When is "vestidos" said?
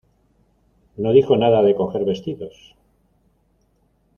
2.05-2.73